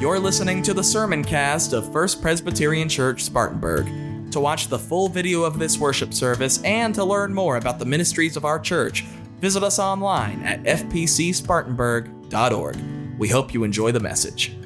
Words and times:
You're 0.00 0.18
listening 0.18 0.62
to 0.62 0.72
the 0.72 0.82
sermon 0.82 1.22
cast 1.22 1.74
of 1.74 1.92
First 1.92 2.22
Presbyterian 2.22 2.88
Church 2.88 3.22
Spartanburg. 3.22 3.84
To 4.32 4.40
watch 4.40 4.68
the 4.68 4.78
full 4.78 5.10
video 5.10 5.42
of 5.42 5.58
this 5.58 5.76
worship 5.76 6.14
service 6.14 6.62
and 6.62 6.94
to 6.94 7.04
learn 7.04 7.34
more 7.34 7.58
about 7.58 7.78
the 7.78 7.84
ministries 7.84 8.34
of 8.34 8.46
our 8.46 8.58
church, 8.58 9.02
visit 9.42 9.62
us 9.62 9.78
online 9.78 10.42
at 10.42 10.62
fpcspartanburg.org. 10.62 13.18
We 13.18 13.28
hope 13.28 13.52
you 13.52 13.62
enjoy 13.62 13.92
the 13.92 14.00
message. 14.00 14.56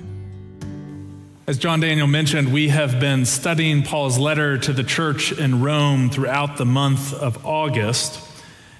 As 1.49 1.59
John 1.59 1.81
Daniel 1.81 2.07
mentioned, 2.07 2.53
we 2.53 2.69
have 2.69 3.01
been 3.01 3.27
studying 3.27 3.83
Paul's 3.83 4.21
letter 4.21 4.57
to 4.59 4.73
the 4.73 4.85
church 4.85 5.33
in 5.33 5.61
Rome 5.61 6.11
throughout 6.11 6.59
the 6.59 6.65
month 6.65 7.13
of 7.13 7.45
August. 7.45 8.21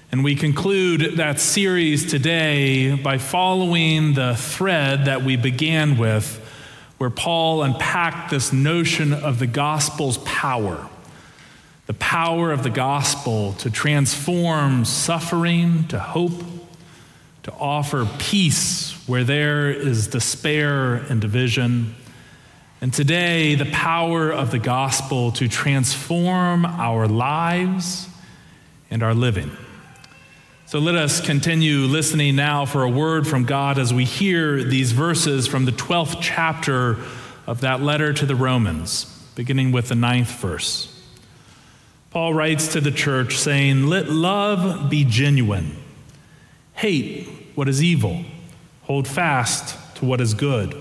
And 0.09 0.23
we 0.23 0.35
conclude 0.35 1.17
that 1.17 1.41
series 1.41 2.09
today 2.09 2.95
by 2.95 3.17
following 3.17 4.13
the 4.13 4.37
thread 4.37 5.03
that 5.03 5.23
we 5.23 5.35
began 5.35 5.97
with, 5.97 6.43
where 6.97 7.09
Paul 7.09 7.63
unpacked 7.63 8.31
this 8.31 8.53
notion 8.53 9.13
of 9.13 9.39
the 9.39 9.47
gospel's 9.47 10.17
power. 10.19 10.89
The 11.87 11.93
power 11.93 12.51
of 12.51 12.63
the 12.63 12.69
gospel 12.69 13.53
to 13.53 13.69
transform 13.69 14.85
suffering 14.85 15.87
to 15.89 15.99
hope, 15.99 16.41
to 17.43 17.51
offer 17.53 18.07
peace 18.17 18.93
where 19.07 19.23
there 19.23 19.69
is 19.69 20.07
despair 20.07 20.95
and 20.95 21.21
division. 21.21 21.95
And 22.81 22.93
today, 22.93 23.55
the 23.55 23.69
power 23.71 24.31
of 24.31 24.51
the 24.51 24.59
gospel 24.59 25.31
to 25.33 25.47
transform 25.47 26.65
our 26.65 27.07
lives 27.07 28.09
and 28.89 29.03
our 29.03 29.13
living. 29.13 29.51
So 30.67 30.79
let 30.79 30.95
us 30.95 31.21
continue 31.21 31.81
listening 31.81 32.35
now 32.35 32.65
for 32.65 32.81
a 32.81 32.89
word 32.89 33.27
from 33.27 33.43
God 33.43 33.77
as 33.77 33.93
we 33.93 34.03
hear 34.03 34.63
these 34.63 34.93
verses 34.93 35.45
from 35.45 35.65
the 35.65 35.71
12th 35.71 36.17
chapter 36.21 36.97
of 37.45 37.61
that 37.61 37.81
letter 37.81 38.11
to 38.13 38.25
the 38.25 38.35
Romans, 38.35 39.05
beginning 39.35 39.71
with 39.71 39.89
the 39.89 39.95
ninth 39.95 40.31
verse. 40.39 40.91
Paul 42.09 42.33
writes 42.33 42.69
to 42.69 42.81
the 42.81 42.89
church 42.89 43.37
saying, 43.37 43.85
Let 43.85 44.09
love 44.09 44.89
be 44.89 45.05
genuine, 45.05 45.75
hate 46.73 47.27
what 47.53 47.69
is 47.69 47.83
evil, 47.83 48.25
hold 48.85 49.07
fast 49.07 49.77
to 49.97 50.05
what 50.05 50.19
is 50.19 50.33
good. 50.33 50.75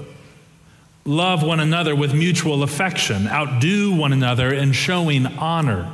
Love 1.05 1.43
one 1.43 1.61
another 1.61 1.95
with 1.95 2.15
mutual 2.15 2.63
affection, 2.63 3.29
outdo 3.29 3.95
one 3.95 4.15
another 4.15 4.51
in 4.51 4.73
showing 4.73 5.27
honor. 5.27 5.93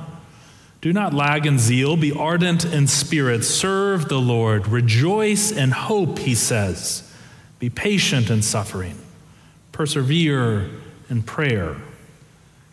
Do 0.80 0.92
not 0.94 1.12
lag 1.12 1.44
in 1.44 1.58
zeal, 1.58 1.96
be 1.96 2.10
ardent 2.10 2.64
in 2.64 2.86
spirit, 2.86 3.44
serve 3.44 4.08
the 4.08 4.20
Lord, 4.20 4.66
rejoice 4.66 5.52
in 5.52 5.72
hope, 5.72 6.18
he 6.20 6.34
says. 6.34 7.06
Be 7.58 7.68
patient 7.68 8.30
in 8.30 8.40
suffering, 8.40 8.96
persevere 9.72 10.70
in 11.10 11.22
prayer. 11.22 11.76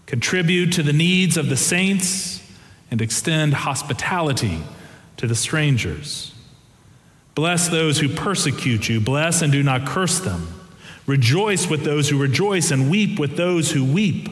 Contribute 0.05 0.71
to 0.73 0.83
the 0.83 0.93
needs 0.93 1.35
of 1.35 1.49
the 1.49 1.57
saints 1.57 2.41
and 2.89 3.01
extend 3.01 3.53
hospitality 3.53 4.61
to 5.17 5.27
the 5.27 5.35
strangers. 5.35 6.33
Bless 7.35 7.67
those 7.67 7.99
who 7.99 8.07
persecute 8.07 8.87
you, 8.87 9.01
bless 9.01 9.41
and 9.41 9.51
do 9.51 9.61
not 9.61 9.85
curse 9.85 10.19
them. 10.21 10.47
Rejoice 11.05 11.69
with 11.69 11.83
those 11.83 12.09
who 12.09 12.17
rejoice 12.17 12.71
and 12.71 12.89
weep 12.89 13.19
with 13.19 13.35
those 13.35 13.71
who 13.71 13.83
weep. 13.83 14.29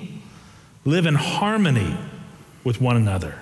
Live 0.86 1.06
in 1.06 1.16
harmony 1.16 1.98
with 2.64 2.80
one 2.80 2.96
another. 2.96 3.36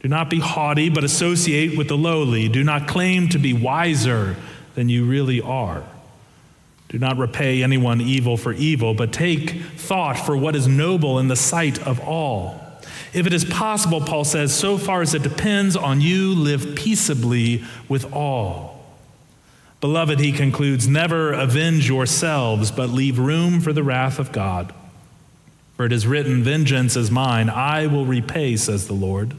Do 0.00 0.08
not 0.08 0.30
be 0.30 0.38
haughty, 0.38 0.90
but 0.90 1.04
associate 1.04 1.76
with 1.76 1.88
the 1.88 1.96
lowly. 1.96 2.48
Do 2.48 2.62
not 2.62 2.86
claim 2.86 3.28
to 3.30 3.38
be 3.38 3.52
wiser 3.52 4.36
than 4.74 4.88
you 4.88 5.04
really 5.04 5.40
are. 5.40 5.82
Do 6.88 6.98
not 6.98 7.18
repay 7.18 7.62
anyone 7.62 8.00
evil 8.00 8.36
for 8.36 8.52
evil, 8.52 8.94
but 8.94 9.12
take 9.12 9.60
thought 9.76 10.18
for 10.18 10.36
what 10.36 10.56
is 10.56 10.66
noble 10.66 11.18
in 11.18 11.28
the 11.28 11.36
sight 11.36 11.84
of 11.86 12.00
all. 12.00 12.64
If 13.12 13.26
it 13.26 13.32
is 13.32 13.44
possible, 13.44 14.00
Paul 14.00 14.24
says, 14.24 14.54
so 14.54 14.78
far 14.78 15.02
as 15.02 15.14
it 15.14 15.22
depends 15.22 15.76
on 15.76 16.00
you, 16.00 16.34
live 16.34 16.76
peaceably 16.76 17.64
with 17.88 18.12
all. 18.12 18.84
Beloved, 19.80 20.18
he 20.18 20.32
concludes, 20.32 20.88
never 20.88 21.32
avenge 21.32 21.88
yourselves, 21.88 22.70
but 22.70 22.90
leave 22.90 23.18
room 23.18 23.60
for 23.60 23.72
the 23.72 23.82
wrath 23.82 24.18
of 24.18 24.32
God. 24.32 24.72
For 25.76 25.84
it 25.84 25.92
is 25.92 26.06
written, 26.06 26.42
Vengeance 26.42 26.96
is 26.96 27.10
mine, 27.10 27.48
I 27.48 27.86
will 27.86 28.04
repay, 28.04 28.56
says 28.56 28.86
the 28.86 28.94
Lord. 28.94 29.34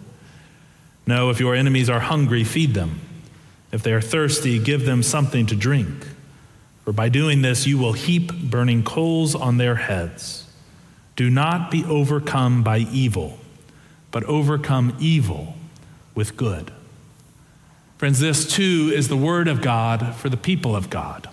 No, 1.09 1.31
if 1.31 1.39
your 1.39 1.55
enemies 1.55 1.89
are 1.89 2.01
hungry, 2.01 2.43
feed 2.43 2.75
them. 2.75 3.01
If 3.71 3.81
they 3.81 3.93
are 3.93 3.99
thirsty, 3.99 4.59
give 4.59 4.85
them 4.85 5.01
something 5.01 5.47
to 5.47 5.55
drink. 5.55 6.05
For 6.85 6.93
by 6.93 7.09
doing 7.09 7.41
this, 7.41 7.65
you 7.65 7.79
will 7.79 7.93
heap 7.93 8.31
burning 8.31 8.83
coals 8.83 9.33
on 9.33 9.57
their 9.57 9.73
heads. 9.73 10.45
Do 11.15 11.31
not 11.31 11.71
be 11.71 11.83
overcome 11.83 12.61
by 12.61 12.85
evil, 12.91 13.39
but 14.11 14.23
overcome 14.25 14.95
evil 14.99 15.55
with 16.13 16.37
good. 16.37 16.71
Friends, 17.97 18.19
this 18.19 18.47
too 18.47 18.91
is 18.93 19.07
the 19.07 19.17
word 19.17 19.47
of 19.47 19.63
God 19.63 20.13
for 20.13 20.29
the 20.29 20.37
people 20.37 20.75
of 20.75 20.91
God. 20.91 21.27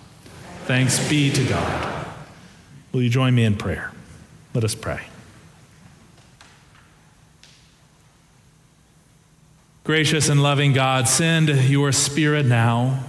Thanks 0.65 1.07
be 1.07 1.29
to 1.29 1.43
God. 1.47 2.07
Will 2.93 3.03
you 3.03 3.11
join 3.11 3.35
me 3.35 3.45
in 3.45 3.55
prayer? 3.55 3.91
Let 4.55 4.63
us 4.63 4.73
pray. 4.73 5.01
Gracious 9.87 10.27
and 10.27 10.43
loving 10.43 10.73
God, 10.73 11.07
send 11.07 11.47
your 11.47 11.93
spirit 11.93 12.45
now 12.45 13.05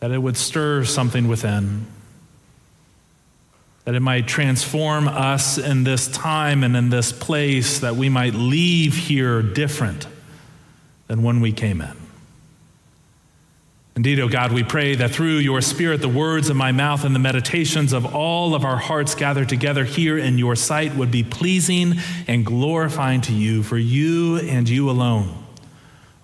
that 0.00 0.10
it 0.10 0.18
would 0.18 0.36
stir 0.36 0.82
something 0.82 1.28
within, 1.28 1.86
that 3.84 3.94
it 3.94 4.00
might 4.00 4.26
transform 4.26 5.06
us 5.06 5.56
in 5.56 5.84
this 5.84 6.08
time 6.08 6.64
and 6.64 6.76
in 6.76 6.90
this 6.90 7.12
place, 7.12 7.78
that 7.78 7.94
we 7.94 8.08
might 8.08 8.34
leave 8.34 8.96
here 8.96 9.40
different 9.40 10.08
than 11.06 11.22
when 11.22 11.40
we 11.40 11.52
came 11.52 11.80
in. 11.80 12.01
Indeed, 13.94 14.20
O 14.20 14.24
oh 14.24 14.28
God, 14.28 14.52
we 14.52 14.62
pray 14.62 14.94
that 14.94 15.10
through 15.10 15.36
your 15.36 15.60
Spirit, 15.60 16.00
the 16.00 16.08
words 16.08 16.48
of 16.48 16.56
my 16.56 16.72
mouth 16.72 17.04
and 17.04 17.14
the 17.14 17.18
meditations 17.18 17.92
of 17.92 18.14
all 18.14 18.54
of 18.54 18.64
our 18.64 18.78
hearts 18.78 19.14
gathered 19.14 19.50
together 19.50 19.84
here 19.84 20.16
in 20.16 20.38
your 20.38 20.56
sight 20.56 20.94
would 20.94 21.10
be 21.10 21.22
pleasing 21.22 21.94
and 22.26 22.46
glorifying 22.46 23.20
to 23.22 23.32
you, 23.34 23.62
for 23.62 23.76
you 23.76 24.38
and 24.38 24.66
you 24.66 24.88
alone 24.88 25.44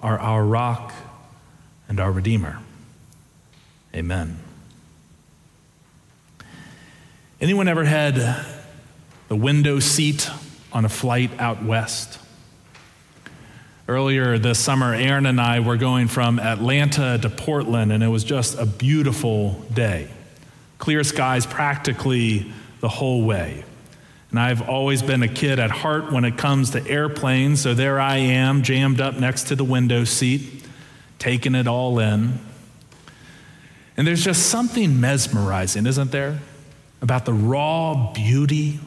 are 0.00 0.18
our 0.18 0.44
rock 0.44 0.94
and 1.88 2.00
our 2.00 2.10
Redeemer. 2.10 2.58
Amen. 3.94 4.38
Anyone 7.40 7.68
ever 7.68 7.84
had 7.84 8.46
the 9.28 9.36
window 9.36 9.78
seat 9.78 10.30
on 10.72 10.86
a 10.86 10.88
flight 10.88 11.30
out 11.38 11.62
west? 11.62 12.18
Earlier 13.88 14.36
this 14.36 14.58
summer, 14.58 14.92
Aaron 14.92 15.24
and 15.24 15.40
I 15.40 15.60
were 15.60 15.78
going 15.78 16.08
from 16.08 16.38
Atlanta 16.38 17.18
to 17.22 17.30
Portland, 17.30 17.90
and 17.90 18.02
it 18.02 18.08
was 18.08 18.22
just 18.22 18.58
a 18.58 18.66
beautiful 18.66 19.52
day. 19.72 20.10
Clear 20.76 21.02
skies 21.02 21.46
practically 21.46 22.52
the 22.80 22.88
whole 22.90 23.22
way. 23.22 23.64
And 24.28 24.38
I've 24.38 24.68
always 24.68 25.00
been 25.00 25.22
a 25.22 25.28
kid 25.28 25.58
at 25.58 25.70
heart 25.70 26.12
when 26.12 26.26
it 26.26 26.36
comes 26.36 26.72
to 26.72 26.86
airplanes, 26.86 27.62
so 27.62 27.72
there 27.72 27.98
I 27.98 28.18
am, 28.18 28.62
jammed 28.62 29.00
up 29.00 29.18
next 29.18 29.44
to 29.44 29.56
the 29.56 29.64
window 29.64 30.04
seat, 30.04 30.66
taking 31.18 31.54
it 31.54 31.66
all 31.66 31.98
in. 31.98 32.38
And 33.96 34.06
there's 34.06 34.22
just 34.22 34.50
something 34.50 35.00
mesmerizing, 35.00 35.86
isn't 35.86 36.10
there, 36.10 36.40
about 37.00 37.24
the 37.24 37.32
raw 37.32 38.12
beauty 38.12 38.80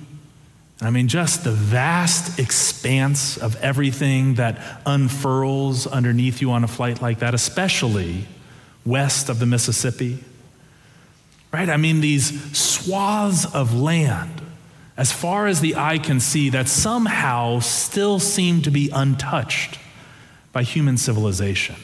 I 0.83 0.89
mean, 0.89 1.07
just 1.07 1.43
the 1.43 1.51
vast 1.51 2.39
expanse 2.39 3.37
of 3.37 3.55
everything 3.57 4.35
that 4.35 4.59
unfurls 4.85 5.85
underneath 5.85 6.41
you 6.41 6.51
on 6.51 6.63
a 6.63 6.67
flight 6.67 7.03
like 7.03 7.19
that, 7.19 7.35
especially 7.35 8.25
west 8.83 9.29
of 9.29 9.37
the 9.37 9.45
Mississippi. 9.45 10.23
Right? 11.51 11.69
I 11.69 11.77
mean, 11.77 12.01
these 12.01 12.57
swaths 12.57 13.45
of 13.53 13.75
land, 13.75 14.41
as 14.97 15.11
far 15.11 15.45
as 15.45 15.61
the 15.61 15.75
eye 15.75 15.99
can 15.99 16.19
see, 16.19 16.49
that 16.49 16.67
somehow 16.67 17.59
still 17.59 18.17
seem 18.19 18.63
to 18.63 18.71
be 18.71 18.89
untouched 18.91 19.77
by 20.51 20.63
human 20.63 20.97
civilization. 20.97 21.75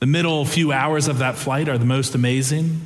The 0.00 0.06
middle 0.06 0.44
few 0.44 0.72
hours 0.72 1.08
of 1.08 1.18
that 1.18 1.36
flight 1.36 1.68
are 1.68 1.78
the 1.78 1.86
most 1.86 2.14
amazing. 2.14 2.82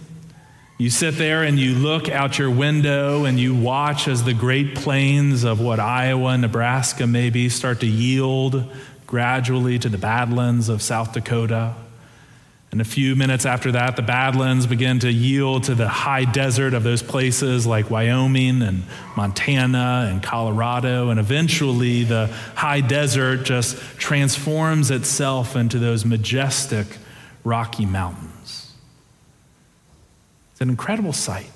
You 0.83 0.91
sit 0.91 1.15
there 1.15 1.45
and 1.45 1.61
you 1.61 1.77
look 1.77 2.09
out 2.09 2.41
your 2.41 2.51
window 2.51 3.25
and 3.25 3.39
you 3.39 3.55
watch 3.55 4.09
as 4.09 4.25
the 4.25 4.35
great 4.35 4.75
plains 4.75 5.45
of 5.45 5.61
what 5.61 5.79
Iowa, 5.79 6.37
Nebraska 6.37 7.07
maybe 7.07 7.49
start 7.51 7.79
to 7.83 7.87
yield 7.87 8.69
gradually 9.07 9.79
to 9.79 9.89
the 9.89 9.97
Badlands 9.97 10.69
of 10.69 10.83
South 10.83 11.13
Dakota. 11.13 11.77
And 12.73 12.81
a 12.81 12.85
few 12.85 13.15
minutes 13.15 13.47
after 13.47 13.71
that, 13.71 13.95
the 13.95 14.03
Badlands 14.03 14.67
begin 14.67 14.99
to 14.99 15.13
yield 15.13 15.63
to 15.65 15.77
the 15.77 15.89
high 15.89 16.25
desert 16.25 16.75
of 16.75 16.83
those 16.83 17.01
places 17.01 17.65
like 17.65 17.89
Wyoming 17.89 18.61
and 18.61 18.83
Montana 19.17 20.09
and 20.11 20.21
Colorado. 20.21 21.11
And 21.11 21.21
eventually, 21.21 22.03
the 22.03 22.27
high 22.57 22.81
desert 22.81 23.45
just 23.45 23.77
transforms 23.99 24.91
itself 24.91 25.55
into 25.55 25.79
those 25.79 26.05
majestic 26.05 26.99
Rocky 27.45 27.87
Mountains. 27.87 28.32
It's 30.53 30.61
an 30.61 30.71
incredible 30.71 31.13
sight. 31.13 31.51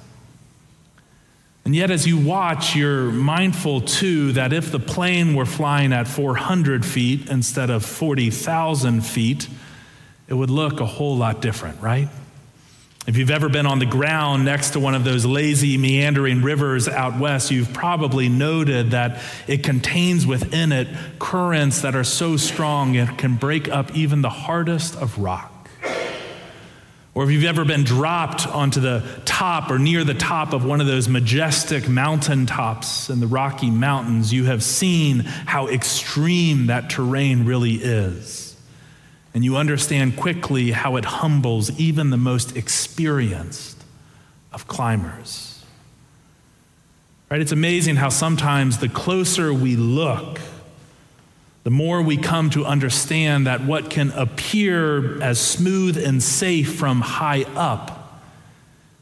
And 1.65 1.75
yet, 1.75 1.91
as 1.91 2.07
you 2.07 2.17
watch, 2.17 2.77
you're 2.77 3.11
mindful 3.11 3.81
too 3.81 4.33
that 4.33 4.53
if 4.53 4.71
the 4.71 4.79
plane 4.79 5.35
were 5.35 5.45
flying 5.45 5.93
at 5.93 6.07
400 6.07 6.87
feet 6.87 7.29
instead 7.29 7.71
of 7.71 7.85
40,000 7.85 9.01
feet, 9.01 9.49
it 10.29 10.35
would 10.35 10.49
look 10.49 10.79
a 10.81 10.87
whole 10.87 11.17
lot 11.17 11.43
different, 11.43 11.81
right? 11.83 12.09
If 13.09 13.17
you've 13.17 13.31
ever 13.31 13.49
been 13.49 13.67
on 13.67 13.81
the 13.81 13.87
ground 13.87 14.45
next 14.45 14.71
to 14.71 14.81
one 14.81 14.95
of 14.95 15.03
those 15.05 15.25
lazy, 15.25 15.77
meandering 15.77 16.43
rivers 16.43 16.89
out 16.89 17.19
west, 17.19 17.53
you've 17.53 17.73
probably 17.73 18.29
noted 18.29 18.93
that 18.93 19.21
it 19.47 19.65
contains 19.65 20.25
within 20.27 20.71
it 20.71 20.89
currents 21.19 21.83
that 21.83 21.97
are 21.97 22.05
so 22.05 22.37
strong 22.37 22.95
it 22.95 23.19
can 23.19 23.37
break 23.37 23.69
up 23.69 23.97
even 23.97 24.23
the 24.23 24.31
hardest 24.31 24.97
of 24.97 25.19
rock. 25.19 25.53
Or 27.17 27.25
if 27.25 27.31
you've 27.31 27.45
ever 27.45 27.65
been 27.65 27.83
dropped 27.83 28.47
onto 28.47 28.79
the 28.79 29.03
top 29.25 29.71
or 29.71 29.79
near 29.79 30.05
the 30.05 30.13
top 30.13 30.53
of 30.53 30.67
one 30.67 30.83
of 30.83 30.87
those 30.87 31.09
majestic 31.09 31.89
mountain 31.89 32.45
tops 32.45 33.09
in 33.09 33.21
the 33.21 33.27
Rocky 33.27 33.71
Mountains, 33.71 34.35
you 34.35 34.45
have 34.45 34.63
seen 34.63 35.21
how 35.21 35.67
extreme 35.67 36.67
that 36.67 36.91
terrain 36.91 37.47
really 37.47 37.77
is. 37.77 38.55
And 39.33 39.43
you 39.43 39.57
understand 39.57 40.19
quickly 40.19 40.73
how 40.73 40.97
it 40.97 41.07
humbles 41.07 41.71
even 41.81 42.11
the 42.11 42.19
most 42.19 42.55
experienced 42.55 43.83
of 44.53 44.69
climbers. 44.69 45.65
Right? 47.31 47.41
It's 47.41 47.51
amazing 47.51 47.97
how 47.97 48.11
sometimes 48.11 48.77
the 48.77 48.91
closer 48.91 49.55
we 49.55 49.75
look, 49.75 50.39
the 51.67 51.71
more 51.73 52.01
we 52.01 52.17
come 52.17 52.49
to 52.49 52.65
understand 52.65 53.49
that 53.49 53.65
what 53.65 53.91
can 53.91 54.13
appear 54.13 55.21
as 55.21 55.41
smooth 55.41 55.99
and 55.99 56.23
safe 56.23 56.77
from 56.77 57.01
high 57.01 57.43
up 57.57 58.23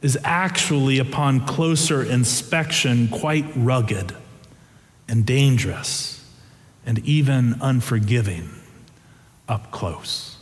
is 0.01 0.17
actually, 0.25 0.99
upon 0.99 1.45
closer 1.45 2.03
inspection, 2.03 3.09
quite 3.09 3.45
rugged 3.55 4.17
and 5.07 5.27
dangerous 5.27 6.25
and 6.87 7.01
even 7.01 7.55
unforgiving 7.61 8.49
up 9.47 9.71
close. 9.71 10.39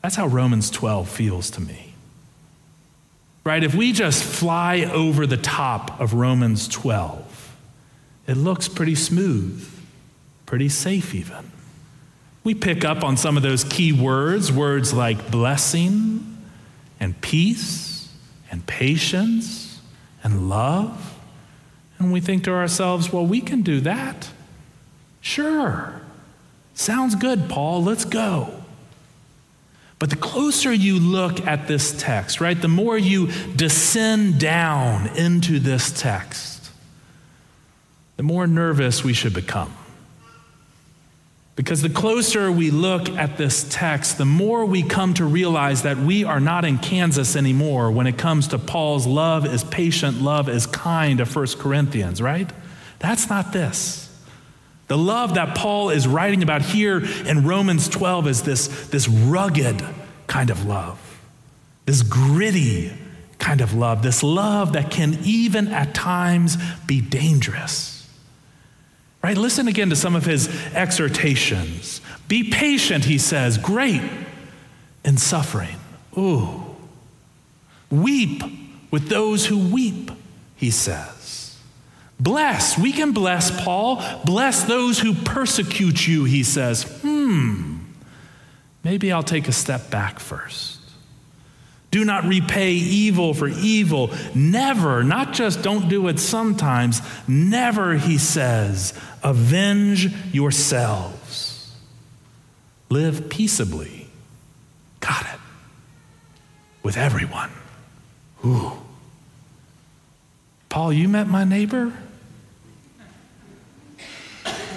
That's 0.00 0.16
how 0.16 0.28
Romans 0.28 0.70
12 0.70 1.10
feels 1.10 1.50
to 1.50 1.60
me. 1.60 1.92
Right? 3.44 3.62
If 3.62 3.74
we 3.74 3.92
just 3.92 4.24
fly 4.24 4.88
over 4.90 5.26
the 5.26 5.36
top 5.36 6.00
of 6.00 6.14
Romans 6.14 6.68
12, 6.68 7.54
it 8.26 8.38
looks 8.38 8.66
pretty 8.66 8.94
smooth, 8.94 9.74
pretty 10.48 10.70
safe, 10.70 11.14
even. 11.14 11.52
We 12.42 12.54
pick 12.54 12.82
up 12.82 13.04
on 13.04 13.18
some 13.18 13.36
of 13.36 13.42
those 13.42 13.64
key 13.64 13.92
words, 13.92 14.50
words 14.50 14.94
like 14.94 15.30
blessing 15.30 16.38
and 16.98 17.20
peace 17.20 18.10
and 18.50 18.66
patience 18.66 19.82
and 20.24 20.48
love. 20.48 21.18
And 21.98 22.14
we 22.14 22.22
think 22.22 22.44
to 22.44 22.52
ourselves, 22.52 23.12
well, 23.12 23.26
we 23.26 23.42
can 23.42 23.60
do 23.60 23.80
that. 23.80 24.30
Sure. 25.20 26.00
Sounds 26.72 27.14
good, 27.14 27.50
Paul, 27.50 27.84
let's 27.84 28.06
go. 28.06 28.50
But 29.98 30.08
the 30.08 30.16
closer 30.16 30.72
you 30.72 30.98
look 30.98 31.46
at 31.46 31.68
this 31.68 31.92
text, 32.00 32.40
right, 32.40 32.58
the 32.58 32.68
more 32.68 32.96
you 32.96 33.30
descend 33.54 34.40
down 34.40 35.08
into 35.08 35.58
this 35.58 35.92
text, 36.00 36.70
the 38.16 38.22
more 38.22 38.46
nervous 38.46 39.04
we 39.04 39.12
should 39.12 39.34
become. 39.34 39.74
Because 41.58 41.82
the 41.82 41.90
closer 41.90 42.52
we 42.52 42.70
look 42.70 43.08
at 43.08 43.36
this 43.36 43.66
text, 43.68 44.16
the 44.16 44.24
more 44.24 44.64
we 44.64 44.84
come 44.84 45.14
to 45.14 45.24
realize 45.24 45.82
that 45.82 45.96
we 45.96 46.22
are 46.22 46.38
not 46.38 46.64
in 46.64 46.78
Kansas 46.78 47.34
anymore 47.34 47.90
when 47.90 48.06
it 48.06 48.16
comes 48.16 48.46
to 48.48 48.60
Paul's 48.60 49.08
love 49.08 49.44
is 49.44 49.64
patient, 49.64 50.22
love 50.22 50.48
is 50.48 50.66
kind 50.66 51.18
of 51.18 51.34
1 51.34 51.46
Corinthians, 51.58 52.22
right? 52.22 52.48
That's 53.00 53.28
not 53.28 53.52
this. 53.52 54.08
The 54.86 54.96
love 54.96 55.34
that 55.34 55.56
Paul 55.56 55.90
is 55.90 56.06
writing 56.06 56.44
about 56.44 56.62
here 56.62 57.04
in 57.26 57.44
Romans 57.44 57.88
12 57.88 58.28
is 58.28 58.42
this, 58.44 58.86
this 58.90 59.08
rugged 59.08 59.82
kind 60.28 60.50
of 60.50 60.64
love, 60.64 61.20
this 61.86 62.02
gritty 62.04 62.92
kind 63.40 63.60
of 63.62 63.74
love, 63.74 64.04
this 64.04 64.22
love 64.22 64.74
that 64.74 64.92
can 64.92 65.18
even 65.24 65.66
at 65.66 65.92
times 65.92 66.56
be 66.86 67.00
dangerous. 67.00 67.97
Right? 69.28 69.36
Listen 69.36 69.68
again 69.68 69.90
to 69.90 69.96
some 69.96 70.16
of 70.16 70.24
his 70.24 70.48
exhortations. 70.72 72.00
Be 72.28 72.44
patient, 72.50 73.04
he 73.04 73.18
says, 73.18 73.58
great 73.58 74.00
in 75.04 75.18
suffering. 75.18 75.76
Ooh. 76.16 76.64
Weep 77.90 78.42
with 78.90 79.10
those 79.10 79.44
who 79.44 79.58
weep, 79.58 80.10
he 80.56 80.70
says. 80.70 81.58
Bless. 82.18 82.78
We 82.78 82.90
can 82.90 83.12
bless 83.12 83.50
Paul. 83.62 84.02
Bless 84.24 84.62
those 84.62 84.98
who 84.98 85.12
persecute 85.12 86.08
you, 86.08 86.24
he 86.24 86.42
says. 86.42 86.84
Hmm. 87.02 87.80
Maybe 88.82 89.12
I'll 89.12 89.22
take 89.22 89.46
a 89.46 89.52
step 89.52 89.90
back 89.90 90.20
first. 90.20 90.77
Do 91.90 92.04
not 92.04 92.24
repay 92.24 92.72
evil 92.72 93.32
for 93.32 93.48
evil. 93.48 94.10
Never, 94.34 95.02
not 95.02 95.32
just 95.32 95.62
don't 95.62 95.88
do 95.88 96.08
it 96.08 96.18
sometimes, 96.18 97.00
never, 97.26 97.94
he 97.94 98.18
says, 98.18 98.92
avenge 99.22 100.12
yourselves. 100.32 101.74
Live 102.90 103.28
peaceably. 103.28 104.08
Got 105.00 105.22
it. 105.22 105.40
With 106.82 106.96
everyone. 106.96 107.50
Ooh. 108.44 108.72
Paul, 110.68 110.92
you 110.92 111.08
met 111.08 111.26
my 111.26 111.44
neighbor? 111.44 111.92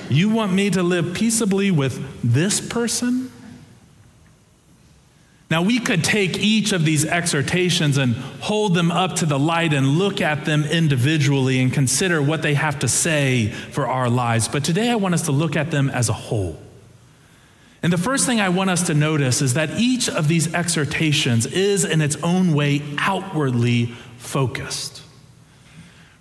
You 0.10 0.30
want 0.30 0.52
me 0.52 0.70
to 0.72 0.84
live 0.84 1.14
peaceably 1.14 1.72
with 1.72 2.22
this 2.22 2.60
person? 2.60 3.31
Now, 5.52 5.62
we 5.62 5.80
could 5.80 6.02
take 6.02 6.40
each 6.40 6.72
of 6.72 6.86
these 6.86 7.04
exhortations 7.04 7.98
and 7.98 8.16
hold 8.40 8.74
them 8.74 8.90
up 8.90 9.18
to 9.18 9.26
the 9.26 9.38
light 9.38 9.74
and 9.74 9.86
look 9.86 10.22
at 10.22 10.46
them 10.46 10.64
individually 10.64 11.62
and 11.62 11.74
consider 11.74 12.22
what 12.22 12.42
they 12.42 12.54
have 12.54 12.80
to 12.80 12.88
say 12.88 13.50
for 13.50 13.86
our 13.86 14.10
lives. 14.10 14.48
But 14.48 14.64
today 14.64 14.90
I 14.90 14.96
want 14.96 15.14
us 15.14 15.24
to 15.24 15.34
look 15.34 15.58
at 15.58 15.70
them 15.70 15.90
as 15.90 16.08
a 16.08 16.14
whole. 16.14 16.58
And 17.84 17.92
the 17.92 17.98
first 17.98 18.26
thing 18.26 18.40
I 18.40 18.48
want 18.48 18.70
us 18.70 18.88
to 18.88 18.94
notice 18.94 19.42
is 19.42 19.56
that 19.56 19.72
each 19.78 20.08
of 20.08 20.30
these 20.30 20.54
exhortations 20.54 21.46
is, 21.46 21.84
in 21.84 22.00
its 22.00 22.16
own 22.24 22.54
way, 22.54 22.82
outwardly 22.98 23.88
focused. 24.20 25.02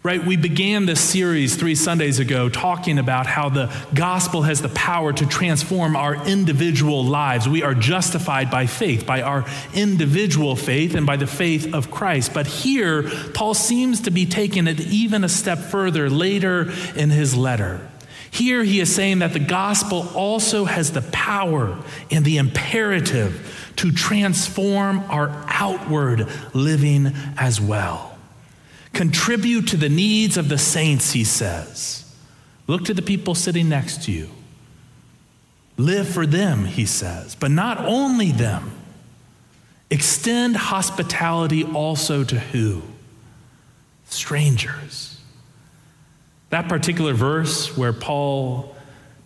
Right? 0.02 0.25
We 0.25 0.38
began 0.38 0.87
this 0.87 0.99
series 0.99 1.57
three 1.57 1.75
Sundays 1.75 2.21
ago 2.21 2.49
talking 2.49 2.99
about 2.99 3.26
how 3.26 3.50
the 3.50 3.71
gospel 3.92 4.40
has 4.42 4.62
the 4.62 4.71
power 4.71 5.12
to 5.12 5.26
transform 5.26 5.95
our 5.95 6.26
individual 6.26 7.04
lives. 7.04 7.47
We 7.47 7.62
are 7.62 7.75
justified 7.75 8.50
by 8.50 8.64
faith, 8.64 9.04
by 9.04 9.21
our 9.21 9.45
individual 9.75 10.57
faith, 10.57 10.95
and 10.95 11.04
by 11.04 11.19
the 11.19 11.26
faith 11.26 11.75
of 11.75 11.90
Christ. 11.90 12.33
But 12.33 12.47
here, 12.47 13.11
Paul 13.35 13.52
seems 13.52 14.00
to 14.02 14.11
be 14.11 14.25
taking 14.25 14.66
it 14.69 14.80
even 14.80 15.23
a 15.23 15.28
step 15.28 15.59
further 15.59 16.09
later 16.09 16.73
in 16.97 17.11
his 17.11 17.37
letter. 17.37 17.87
Here, 18.30 18.64
he 18.64 18.80
is 18.80 18.95
saying 18.95 19.19
that 19.19 19.35
the 19.35 19.38
gospel 19.38 20.09
also 20.14 20.64
has 20.64 20.92
the 20.92 21.02
power 21.02 21.76
and 22.11 22.25
the 22.25 22.38
imperative 22.38 23.73
to 23.76 23.92
transform 23.92 25.00
our 25.11 25.28
outward 25.47 26.26
living 26.54 27.12
as 27.37 27.61
well. 27.61 28.10
Contribute 28.92 29.68
to 29.68 29.76
the 29.76 29.88
needs 29.88 30.37
of 30.37 30.49
the 30.49 30.59
saints, 30.59 31.12
he 31.12 31.25
says. 31.25 32.04
Look 32.66 32.85
to 32.85 32.94
the 32.94 33.02
people 33.02 33.35
sitting 33.35 33.68
next 33.68 34.04
to 34.04 34.12
you. 34.12 34.30
Live 35.76 36.09
for 36.09 36.26
them, 36.26 36.66
he 36.66 36.85
says, 36.85 37.35
but 37.35 37.50
not 37.50 37.78
only 37.78 38.32
them. 38.32 38.73
Extend 39.90 40.56
hospitality 40.56 41.64
also 41.64 42.23
to 42.23 42.38
who? 42.38 42.82
Strangers. 44.04 45.20
That 46.50 46.68
particular 46.68 47.14
verse 47.14 47.76
where 47.76 47.92
Paul 47.92 48.75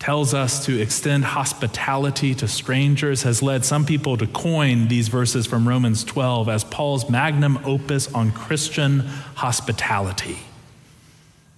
tells 0.04 0.34
us 0.34 0.66
to 0.66 0.78
extend 0.78 1.24
hospitality 1.24 2.34
to 2.34 2.46
strangers 2.46 3.22
has 3.22 3.42
led 3.42 3.64
some 3.64 3.86
people 3.86 4.18
to 4.18 4.26
coin 4.26 4.86
these 4.88 5.08
verses 5.08 5.46
from 5.46 5.66
Romans 5.66 6.04
12 6.04 6.46
as 6.46 6.62
Paul's 6.62 7.08
magnum 7.08 7.58
opus 7.64 8.12
on 8.12 8.30
Christian 8.30 9.00
hospitality. 9.36 10.40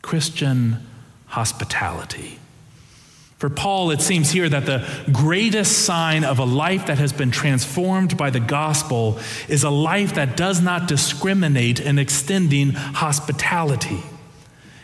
Christian 0.01 0.77
hospitality. 1.27 2.39
For 3.39 3.51
Paul, 3.51 3.91
it 3.91 4.01
seems 4.01 4.31
here 4.31 4.49
that 4.49 4.65
the 4.65 4.87
greatest 5.11 5.85
sign 5.85 6.23
of 6.23 6.39
a 6.39 6.45
life 6.45 6.87
that 6.87 6.99
has 6.99 7.13
been 7.13 7.33
transformed 7.33 8.17
by 8.17 8.31
the 8.31 8.39
gospel 8.39 9.19
is 9.49 9.65
a 9.65 9.71
life 9.71 10.15
that 10.15 10.37
does 10.37 10.63
not 10.63 10.87
discriminate 10.87 11.81
in 11.81 11.99
extending 11.99 12.71
hospitality, 12.71 14.05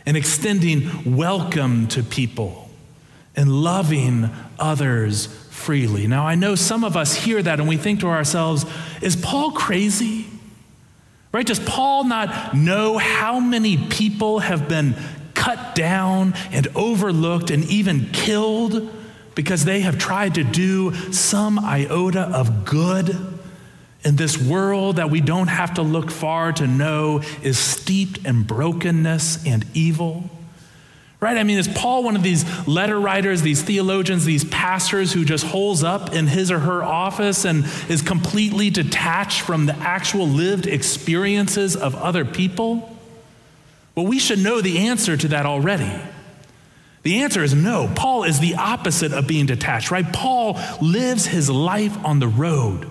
in 0.04 0.16
extending 0.16 1.14
welcome 1.16 1.86
to 1.86 2.02
people 2.02 2.61
and 3.34 3.62
loving 3.62 4.30
others 4.58 5.26
freely. 5.50 6.06
Now, 6.06 6.26
I 6.26 6.34
know 6.34 6.54
some 6.54 6.84
of 6.84 6.96
us 6.96 7.14
hear 7.14 7.42
that 7.42 7.60
and 7.60 7.68
we 7.68 7.76
think 7.76 8.00
to 8.00 8.08
ourselves, 8.08 8.66
is 9.00 9.16
Paul 9.16 9.52
crazy? 9.52 10.26
Right? 11.32 11.46
Does 11.46 11.60
Paul 11.60 12.04
not 12.04 12.54
know 12.54 12.98
how 12.98 13.40
many 13.40 13.78
people 13.88 14.40
have 14.40 14.68
been 14.68 14.96
cut 15.34 15.74
down 15.74 16.34
and 16.50 16.68
overlooked 16.74 17.50
and 17.50 17.64
even 17.64 18.10
killed 18.12 18.90
because 19.34 19.64
they 19.64 19.80
have 19.80 19.98
tried 19.98 20.34
to 20.34 20.44
do 20.44 20.94
some 21.12 21.58
iota 21.58 22.20
of 22.20 22.64
good 22.64 23.16
in 24.04 24.16
this 24.16 24.36
world 24.36 24.96
that 24.96 25.10
we 25.10 25.20
don't 25.20 25.48
have 25.48 25.74
to 25.74 25.82
look 25.82 26.10
far 26.10 26.52
to 26.52 26.66
know 26.66 27.22
is 27.42 27.58
steeped 27.58 28.26
in 28.26 28.42
brokenness 28.42 29.46
and 29.46 29.64
evil? 29.74 30.28
Right? 31.22 31.38
I 31.38 31.44
mean, 31.44 31.56
is 31.56 31.68
Paul 31.68 32.02
one 32.02 32.16
of 32.16 32.24
these 32.24 32.66
letter 32.66 32.98
writers, 32.98 33.42
these 33.42 33.62
theologians, 33.62 34.24
these 34.24 34.42
pastors 34.42 35.12
who 35.12 35.24
just 35.24 35.46
holes 35.46 35.84
up 35.84 36.12
in 36.12 36.26
his 36.26 36.50
or 36.50 36.58
her 36.58 36.82
office 36.82 37.44
and 37.44 37.64
is 37.88 38.02
completely 38.02 38.70
detached 38.70 39.42
from 39.42 39.66
the 39.66 39.76
actual 39.76 40.26
lived 40.26 40.66
experiences 40.66 41.76
of 41.76 41.94
other 41.94 42.24
people? 42.24 42.98
Well, 43.94 44.04
we 44.04 44.18
should 44.18 44.40
know 44.40 44.60
the 44.60 44.88
answer 44.88 45.16
to 45.16 45.28
that 45.28 45.46
already. 45.46 45.92
The 47.04 47.22
answer 47.22 47.44
is 47.44 47.54
no. 47.54 47.88
Paul 47.94 48.24
is 48.24 48.40
the 48.40 48.56
opposite 48.56 49.12
of 49.12 49.28
being 49.28 49.46
detached, 49.46 49.92
right? 49.92 50.12
Paul 50.12 50.58
lives 50.80 51.26
his 51.26 51.48
life 51.48 52.04
on 52.04 52.18
the 52.18 52.26
road. 52.26 52.90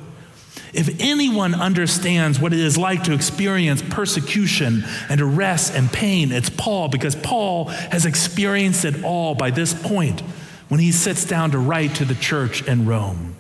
If 0.73 1.01
anyone 1.01 1.53
understands 1.53 2.39
what 2.39 2.53
it 2.53 2.59
is 2.59 2.77
like 2.77 3.03
to 3.03 3.13
experience 3.13 3.81
persecution 3.81 4.83
and 5.09 5.19
arrest 5.19 5.75
and 5.75 5.91
pain, 5.91 6.31
it's 6.31 6.49
Paul, 6.49 6.87
because 6.87 7.15
Paul 7.15 7.65
has 7.65 8.05
experienced 8.05 8.85
it 8.85 9.03
all 9.03 9.35
by 9.35 9.51
this 9.51 9.73
point 9.73 10.21
when 10.69 10.79
he 10.79 10.93
sits 10.93 11.25
down 11.25 11.51
to 11.51 11.59
write 11.59 11.95
to 11.95 12.05
the 12.05 12.15
church 12.15 12.65
in 12.65 12.85
Rome. 12.85 13.35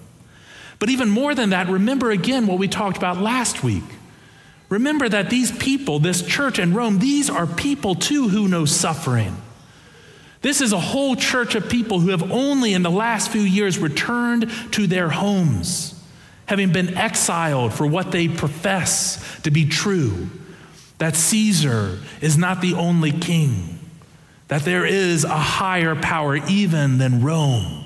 But 0.77 0.89
even 0.89 1.09
more 1.09 1.33
than 1.33 1.51
that, 1.51 1.69
remember 1.69 2.11
again 2.11 2.47
what 2.47 2.57
we 2.57 2.67
talked 2.67 2.97
about 2.97 3.17
last 3.17 3.63
week. 3.63 3.83
Remember 4.67 5.07
that 5.07 5.29
these 5.29 5.51
people, 5.51 5.99
this 5.99 6.21
church 6.21 6.59
in 6.59 6.73
Rome, 6.73 6.99
these 6.99 7.29
are 7.29 7.47
people 7.47 7.95
too 7.95 8.27
who 8.27 8.47
know 8.47 8.65
suffering. 8.65 9.37
This 10.41 10.59
is 10.59 10.73
a 10.73 10.79
whole 10.79 11.15
church 11.15 11.55
of 11.55 11.69
people 11.69 11.99
who 11.99 12.09
have 12.09 12.31
only 12.31 12.73
in 12.73 12.81
the 12.81 12.91
last 12.91 13.31
few 13.31 13.41
years 13.41 13.77
returned 13.77 14.51
to 14.71 14.87
their 14.87 15.09
homes 15.09 16.00
having 16.51 16.73
been 16.73 16.97
exiled 16.97 17.73
for 17.73 17.87
what 17.87 18.11
they 18.11 18.27
profess 18.27 19.39
to 19.39 19.49
be 19.49 19.65
true 19.65 20.29
that 20.97 21.15
Caesar 21.15 21.97
is 22.19 22.37
not 22.37 22.59
the 22.59 22.73
only 22.73 23.13
king, 23.13 23.79
that 24.49 24.61
there 24.63 24.85
is 24.85 25.23
a 25.23 25.29
higher 25.29 25.95
power 25.95 26.35
even 26.49 26.97
than 26.97 27.23
Rome. 27.23 27.85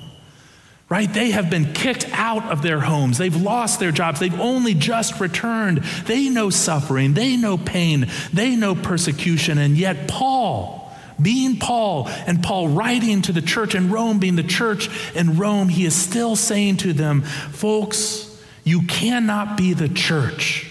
Right? 0.88 1.12
They 1.12 1.30
have 1.30 1.48
been 1.48 1.74
kicked 1.74 2.08
out 2.12 2.42
of 2.50 2.62
their 2.62 2.80
homes. 2.80 3.18
They've 3.18 3.40
lost 3.40 3.78
their 3.78 3.92
jobs. 3.92 4.18
They've 4.18 4.40
only 4.40 4.74
just 4.74 5.20
returned. 5.20 5.78
They 6.06 6.28
know 6.28 6.50
suffering. 6.50 7.14
They 7.14 7.36
know 7.36 7.56
pain. 7.56 8.08
They 8.32 8.56
know 8.56 8.74
persecution. 8.74 9.58
And 9.58 9.76
yet, 9.78 10.08
Paul, 10.08 10.92
being 11.22 11.58
Paul, 11.58 12.08
and 12.08 12.42
Paul 12.42 12.66
writing 12.70 13.22
to 13.22 13.32
the 13.32 13.42
church 13.42 13.76
in 13.76 13.90
Rome, 13.90 14.18
being 14.18 14.34
the 14.34 14.42
church 14.42 14.90
in 15.14 15.38
Rome, 15.38 15.68
he 15.68 15.84
is 15.84 15.94
still 15.94 16.34
saying 16.34 16.78
to 16.78 16.92
them, 16.92 17.22
folks, 17.22 18.25
you 18.66 18.82
cannot 18.82 19.56
be 19.56 19.74
the 19.74 19.88
church. 19.88 20.68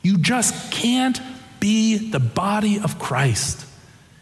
You 0.00 0.16
just 0.16 0.72
can't 0.72 1.20
be 1.60 2.10
the 2.10 2.18
body 2.18 2.80
of 2.80 2.98
Christ 2.98 3.66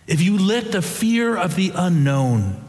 if 0.08 0.20
you 0.20 0.36
let 0.36 0.72
the 0.72 0.82
fear 0.82 1.36
of 1.36 1.54
the 1.54 1.70
unknown 1.74 2.60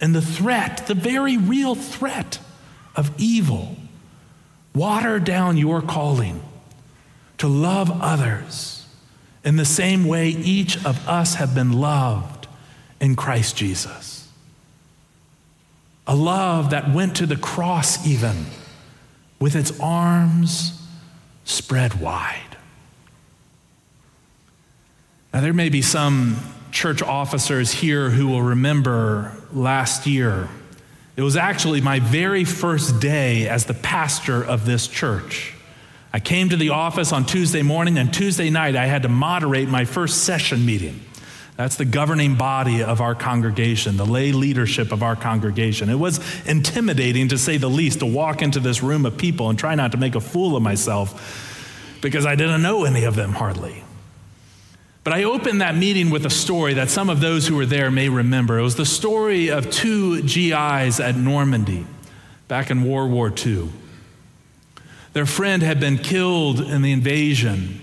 and 0.00 0.14
the 0.14 0.22
threat, 0.22 0.86
the 0.86 0.94
very 0.94 1.36
real 1.36 1.74
threat 1.74 2.38
of 2.96 3.12
evil, 3.18 3.76
water 4.74 5.18
down 5.18 5.58
your 5.58 5.82
calling 5.82 6.42
to 7.36 7.46
love 7.46 7.90
others 8.00 8.86
in 9.44 9.56
the 9.56 9.64
same 9.66 10.06
way 10.06 10.28
each 10.28 10.82
of 10.86 11.06
us 11.06 11.34
have 11.34 11.54
been 11.54 11.72
loved 11.72 12.46
in 12.98 13.14
Christ 13.14 13.56
Jesus. 13.56 14.26
A 16.06 16.16
love 16.16 16.70
that 16.70 16.90
went 16.90 17.16
to 17.16 17.26
the 17.26 17.36
cross, 17.36 18.06
even 18.06 18.46
with 19.40 19.56
its 19.56 19.78
arms 19.80 20.86
spread 21.44 22.00
wide. 22.00 22.56
Now, 25.32 25.40
there 25.40 25.54
may 25.54 25.68
be 25.68 25.82
some 25.82 26.36
church 26.70 27.02
officers 27.02 27.72
here 27.72 28.10
who 28.10 28.28
will 28.28 28.42
remember 28.42 29.32
last 29.52 30.06
year. 30.06 30.48
It 31.16 31.22
was 31.22 31.36
actually 31.36 31.80
my 31.80 32.00
very 32.00 32.44
first 32.44 33.00
day 33.00 33.48
as 33.48 33.64
the 33.64 33.74
pastor 33.74 34.44
of 34.44 34.66
this 34.66 34.86
church. 34.86 35.54
I 36.12 36.20
came 36.20 36.48
to 36.48 36.56
the 36.56 36.70
office 36.70 37.12
on 37.12 37.24
Tuesday 37.24 37.62
morning, 37.62 37.96
and 37.96 38.12
Tuesday 38.12 38.50
night 38.50 38.76
I 38.76 38.86
had 38.86 39.02
to 39.02 39.08
moderate 39.08 39.68
my 39.68 39.84
first 39.84 40.24
session 40.24 40.66
meeting. 40.66 41.00
That's 41.60 41.76
the 41.76 41.84
governing 41.84 42.36
body 42.36 42.82
of 42.82 43.02
our 43.02 43.14
congregation, 43.14 43.98
the 43.98 44.06
lay 44.06 44.32
leadership 44.32 44.92
of 44.92 45.02
our 45.02 45.14
congregation. 45.14 45.90
It 45.90 45.98
was 45.98 46.18
intimidating, 46.46 47.28
to 47.28 47.36
say 47.36 47.58
the 47.58 47.68
least, 47.68 47.98
to 47.98 48.06
walk 48.06 48.40
into 48.40 48.60
this 48.60 48.82
room 48.82 49.04
of 49.04 49.18
people 49.18 49.50
and 49.50 49.58
try 49.58 49.74
not 49.74 49.92
to 49.92 49.98
make 49.98 50.14
a 50.14 50.22
fool 50.22 50.56
of 50.56 50.62
myself 50.62 51.98
because 52.00 52.24
I 52.24 52.34
didn't 52.34 52.62
know 52.62 52.86
any 52.86 53.04
of 53.04 53.14
them 53.14 53.32
hardly. 53.32 53.84
But 55.04 55.12
I 55.12 55.24
opened 55.24 55.60
that 55.60 55.76
meeting 55.76 56.08
with 56.08 56.24
a 56.24 56.30
story 56.30 56.72
that 56.72 56.88
some 56.88 57.10
of 57.10 57.20
those 57.20 57.46
who 57.46 57.56
were 57.56 57.66
there 57.66 57.90
may 57.90 58.08
remember. 58.08 58.58
It 58.58 58.62
was 58.62 58.76
the 58.76 58.86
story 58.86 59.48
of 59.48 59.70
two 59.70 60.22
GIs 60.22 60.98
at 60.98 61.14
Normandy 61.14 61.84
back 62.48 62.70
in 62.70 62.88
World 62.88 63.10
War 63.10 63.30
II. 63.30 63.68
Their 65.12 65.26
friend 65.26 65.62
had 65.62 65.78
been 65.78 65.98
killed 65.98 66.62
in 66.62 66.80
the 66.80 66.92
invasion 66.92 67.79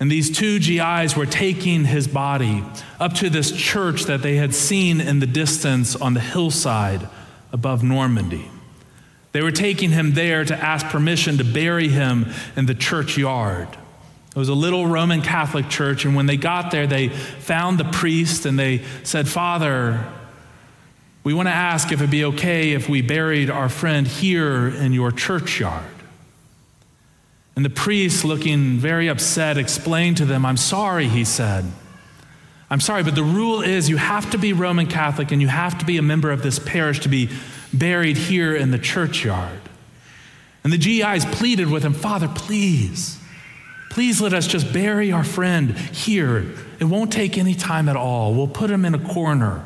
and 0.00 0.10
these 0.10 0.30
two 0.30 0.60
GIs 0.60 1.16
were 1.16 1.26
taking 1.26 1.84
his 1.84 2.06
body 2.06 2.62
up 3.00 3.14
to 3.14 3.30
this 3.30 3.50
church 3.50 4.04
that 4.04 4.22
they 4.22 4.36
had 4.36 4.54
seen 4.54 5.00
in 5.00 5.18
the 5.18 5.26
distance 5.26 5.96
on 5.96 6.14
the 6.14 6.20
hillside 6.20 7.08
above 7.52 7.82
Normandy. 7.82 8.48
They 9.32 9.42
were 9.42 9.50
taking 9.50 9.90
him 9.90 10.12
there 10.12 10.44
to 10.44 10.56
ask 10.56 10.86
permission 10.86 11.38
to 11.38 11.44
bury 11.44 11.88
him 11.88 12.26
in 12.56 12.66
the 12.66 12.74
churchyard. 12.74 13.68
It 14.30 14.38
was 14.38 14.48
a 14.48 14.54
little 14.54 14.86
Roman 14.86 15.20
Catholic 15.20 15.68
church, 15.68 16.04
and 16.04 16.14
when 16.14 16.26
they 16.26 16.36
got 16.36 16.70
there, 16.70 16.86
they 16.86 17.08
found 17.08 17.78
the 17.78 17.84
priest 17.84 18.46
and 18.46 18.58
they 18.58 18.82
said, 19.02 19.28
Father, 19.28 20.06
we 21.24 21.34
want 21.34 21.48
to 21.48 21.54
ask 21.54 21.90
if 21.90 22.00
it'd 22.00 22.10
be 22.10 22.24
okay 22.24 22.72
if 22.72 22.88
we 22.88 23.02
buried 23.02 23.50
our 23.50 23.68
friend 23.68 24.06
here 24.06 24.68
in 24.68 24.92
your 24.92 25.10
churchyard. 25.10 25.84
And 27.58 27.64
the 27.64 27.70
priest, 27.70 28.24
looking 28.24 28.78
very 28.78 29.08
upset, 29.08 29.58
explained 29.58 30.18
to 30.18 30.24
them, 30.24 30.46
I'm 30.46 30.56
sorry, 30.56 31.08
he 31.08 31.24
said. 31.24 31.64
I'm 32.70 32.78
sorry, 32.78 33.02
but 33.02 33.16
the 33.16 33.24
rule 33.24 33.62
is 33.62 33.88
you 33.88 33.96
have 33.96 34.30
to 34.30 34.38
be 34.38 34.52
Roman 34.52 34.86
Catholic 34.86 35.32
and 35.32 35.42
you 35.42 35.48
have 35.48 35.76
to 35.78 35.84
be 35.84 35.96
a 35.96 36.02
member 36.02 36.30
of 36.30 36.44
this 36.44 36.60
parish 36.60 37.00
to 37.00 37.08
be 37.08 37.30
buried 37.72 38.16
here 38.16 38.54
in 38.54 38.70
the 38.70 38.78
churchyard. 38.78 39.58
And 40.62 40.72
the 40.72 40.78
GIs 40.78 41.24
pleaded 41.24 41.68
with 41.68 41.82
him, 41.82 41.94
Father, 41.94 42.28
please, 42.32 43.18
please 43.90 44.20
let 44.20 44.32
us 44.34 44.46
just 44.46 44.72
bury 44.72 45.10
our 45.10 45.24
friend 45.24 45.76
here. 45.76 46.54
It 46.78 46.84
won't 46.84 47.12
take 47.12 47.36
any 47.36 47.56
time 47.56 47.88
at 47.88 47.96
all. 47.96 48.34
We'll 48.34 48.46
put 48.46 48.70
him 48.70 48.84
in 48.84 48.94
a 48.94 49.04
corner, 49.12 49.64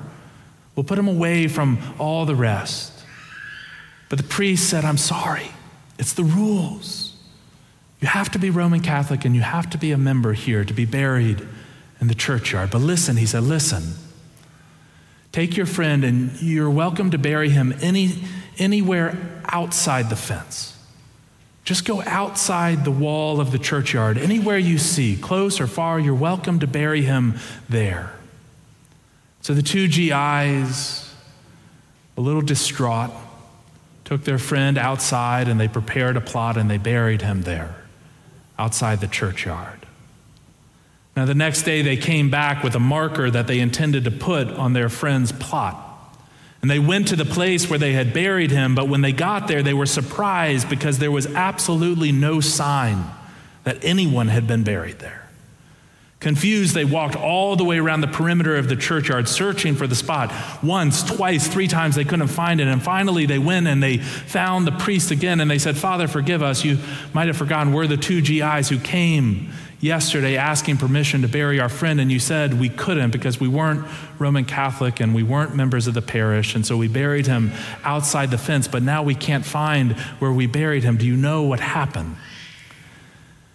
we'll 0.76 0.84
put 0.84 0.98
him 0.98 1.08
away 1.08 1.46
from 1.46 1.78
all 1.98 2.24
the 2.24 2.36
rest. 2.36 3.04
But 4.08 4.16
the 4.16 4.24
priest 4.24 4.70
said, 4.70 4.86
I'm 4.86 4.96
sorry, 4.96 5.50
it's 5.98 6.14
the 6.14 6.24
rules. 6.24 7.11
You 8.02 8.08
have 8.08 8.32
to 8.32 8.40
be 8.40 8.50
Roman 8.50 8.80
Catholic 8.80 9.24
and 9.24 9.32
you 9.32 9.42
have 9.42 9.70
to 9.70 9.78
be 9.78 9.92
a 9.92 9.96
member 9.96 10.32
here 10.32 10.64
to 10.64 10.74
be 10.74 10.84
buried 10.84 11.46
in 12.00 12.08
the 12.08 12.16
churchyard. 12.16 12.72
But 12.72 12.80
listen, 12.80 13.16
he 13.16 13.26
said, 13.26 13.44
listen. 13.44 13.94
Take 15.30 15.56
your 15.56 15.66
friend 15.66 16.02
and 16.02 16.42
you're 16.42 16.68
welcome 16.68 17.12
to 17.12 17.18
bury 17.18 17.48
him 17.48 17.72
any, 17.80 18.24
anywhere 18.58 19.16
outside 19.44 20.10
the 20.10 20.16
fence. 20.16 20.76
Just 21.64 21.84
go 21.84 22.02
outside 22.02 22.84
the 22.84 22.90
wall 22.90 23.40
of 23.40 23.52
the 23.52 23.58
churchyard. 23.58 24.18
Anywhere 24.18 24.58
you 24.58 24.78
see, 24.78 25.16
close 25.16 25.60
or 25.60 25.68
far, 25.68 26.00
you're 26.00 26.12
welcome 26.12 26.58
to 26.58 26.66
bury 26.66 27.02
him 27.02 27.38
there. 27.68 28.12
So 29.42 29.54
the 29.54 29.62
two 29.62 29.86
GIs, 29.86 31.14
a 32.16 32.20
little 32.20 32.42
distraught, 32.42 33.12
took 34.04 34.24
their 34.24 34.38
friend 34.38 34.76
outside 34.76 35.46
and 35.46 35.60
they 35.60 35.68
prepared 35.68 36.16
a 36.16 36.20
plot 36.20 36.56
and 36.56 36.68
they 36.68 36.78
buried 36.78 37.22
him 37.22 37.42
there 37.42 37.76
outside 38.58 39.00
the 39.00 39.06
churchyard. 39.06 39.86
Now, 41.16 41.26
the 41.26 41.34
next 41.34 41.62
day, 41.62 41.82
they 41.82 41.96
came 41.96 42.30
back 42.30 42.62
with 42.62 42.74
a 42.74 42.80
marker 42.80 43.30
that 43.30 43.46
they 43.46 43.60
intended 43.60 44.04
to 44.04 44.10
put 44.10 44.48
on 44.48 44.72
their 44.72 44.88
friend's 44.88 45.30
plot. 45.30 45.88
And 46.62 46.70
they 46.70 46.78
went 46.78 47.08
to 47.08 47.16
the 47.16 47.24
place 47.24 47.68
where 47.68 47.78
they 47.78 47.92
had 47.92 48.14
buried 48.14 48.50
him, 48.50 48.74
but 48.74 48.88
when 48.88 49.00
they 49.00 49.12
got 49.12 49.48
there, 49.48 49.62
they 49.62 49.74
were 49.74 49.86
surprised 49.86 50.70
because 50.70 50.98
there 50.98 51.10
was 51.10 51.26
absolutely 51.26 52.12
no 52.12 52.40
sign 52.40 53.04
that 53.64 53.84
anyone 53.84 54.28
had 54.28 54.46
been 54.46 54.62
buried 54.62 55.00
there. 55.00 55.21
Confused, 56.22 56.72
they 56.72 56.84
walked 56.84 57.16
all 57.16 57.56
the 57.56 57.64
way 57.64 57.80
around 57.80 58.00
the 58.00 58.06
perimeter 58.06 58.54
of 58.54 58.68
the 58.68 58.76
churchyard 58.76 59.28
searching 59.28 59.74
for 59.74 59.88
the 59.88 59.96
spot. 59.96 60.32
Once, 60.62 61.02
twice, 61.02 61.48
three 61.48 61.66
times 61.66 61.96
they 61.96 62.04
couldn't 62.04 62.28
find 62.28 62.60
it. 62.60 62.68
And 62.68 62.80
finally, 62.80 63.26
they 63.26 63.40
went 63.40 63.66
and 63.66 63.82
they 63.82 63.98
found 63.98 64.64
the 64.64 64.70
priest 64.70 65.10
again 65.10 65.40
and 65.40 65.50
they 65.50 65.58
said, 65.58 65.76
Father, 65.76 66.06
forgive 66.06 66.40
us. 66.40 66.64
You 66.64 66.78
might 67.12 67.26
have 67.26 67.36
forgotten 67.36 67.72
we're 67.72 67.88
the 67.88 67.96
two 67.96 68.22
GIs 68.22 68.68
who 68.68 68.78
came 68.78 69.50
yesterday 69.80 70.36
asking 70.36 70.76
permission 70.76 71.22
to 71.22 71.28
bury 71.28 71.58
our 71.58 71.68
friend. 71.68 72.00
And 72.00 72.12
you 72.12 72.20
said 72.20 72.54
we 72.54 72.68
couldn't 72.68 73.10
because 73.10 73.40
we 73.40 73.48
weren't 73.48 73.84
Roman 74.20 74.44
Catholic 74.44 75.00
and 75.00 75.16
we 75.16 75.24
weren't 75.24 75.56
members 75.56 75.88
of 75.88 75.94
the 75.94 76.02
parish. 76.02 76.54
And 76.54 76.64
so 76.64 76.76
we 76.76 76.86
buried 76.86 77.26
him 77.26 77.50
outside 77.82 78.30
the 78.30 78.38
fence. 78.38 78.68
But 78.68 78.84
now 78.84 79.02
we 79.02 79.16
can't 79.16 79.44
find 79.44 79.94
where 80.20 80.32
we 80.32 80.46
buried 80.46 80.84
him. 80.84 80.98
Do 80.98 81.04
you 81.04 81.16
know 81.16 81.42
what 81.42 81.58
happened? 81.58 82.14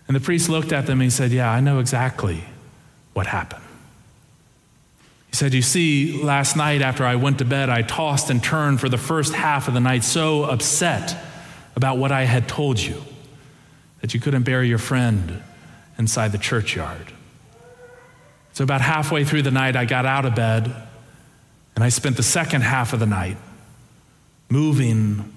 And 0.09 0.17
the 0.17 0.21
priest 0.21 0.49
looked 0.49 0.73
at 0.73 0.85
them 0.85 0.99
and 0.99 1.03
he 1.03 1.09
said, 1.09 1.31
Yeah, 1.31 1.49
I 1.49 1.61
know 1.61 1.79
exactly 1.79 2.43
what 3.17 3.25
happened. 3.25 3.63
He 5.31 5.35
said, 5.35 5.55
You 5.55 5.63
see, 5.63 6.21
last 6.21 6.55
night 6.55 6.83
after 6.83 7.03
I 7.03 7.15
went 7.15 7.39
to 7.39 7.45
bed, 7.45 7.67
I 7.67 7.81
tossed 7.81 8.29
and 8.29 8.43
turned 8.43 8.79
for 8.79 8.89
the 8.89 8.97
first 8.99 9.33
half 9.33 9.67
of 9.67 9.73
the 9.73 9.79
night, 9.79 10.03
so 10.03 10.43
upset 10.43 11.17
about 11.75 11.97
what 11.97 12.11
I 12.11 12.25
had 12.25 12.47
told 12.47 12.79
you 12.79 13.01
that 14.01 14.13
you 14.13 14.19
couldn't 14.19 14.43
bury 14.43 14.67
your 14.69 14.77
friend 14.77 15.41
inside 15.97 16.31
the 16.31 16.37
churchyard. 16.37 17.11
So, 18.53 18.63
about 18.63 18.81
halfway 18.81 19.23
through 19.23 19.41
the 19.41 19.51
night, 19.51 19.75
I 19.75 19.85
got 19.85 20.05
out 20.05 20.25
of 20.25 20.35
bed 20.35 20.71
and 21.73 21.83
I 21.83 21.89
spent 21.89 22.17
the 22.17 22.23
second 22.23 22.61
half 22.61 22.93
of 22.93 22.99
the 22.99 23.07
night 23.07 23.37
moving 24.47 25.33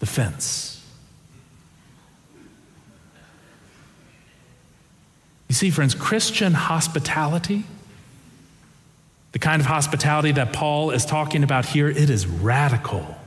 the 0.00 0.06
fence. 0.06 0.81
You 5.52 5.54
see, 5.54 5.68
friends, 5.68 5.94
Christian 5.94 6.54
hospitality, 6.54 7.64
the 9.32 9.38
kind 9.38 9.60
of 9.60 9.66
hospitality 9.66 10.32
that 10.32 10.54
Paul 10.54 10.92
is 10.92 11.04
talking 11.04 11.44
about 11.44 11.66
here, 11.66 11.90
it 11.90 12.08
is 12.08 12.26
radical 12.26 13.18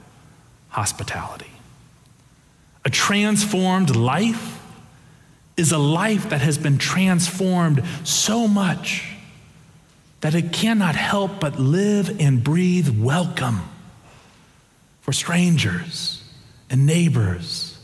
hospitality. 0.69 1.51
A 2.83 2.89
transformed 2.89 3.95
life 3.95 4.59
is 5.55 5.71
a 5.71 5.77
life 5.77 6.29
that 6.29 6.41
has 6.41 6.57
been 6.57 6.79
transformed 6.79 7.83
so 8.03 8.47
much 8.47 9.07
that 10.21 10.33
it 10.33 10.51
cannot 10.51 10.95
help 10.95 11.39
but 11.39 11.59
live 11.59 12.19
and 12.19 12.43
breathe 12.43 12.89
welcome 12.99 13.61
for 15.01 15.11
strangers 15.11 16.23
and 16.71 16.87
neighbors 16.87 17.77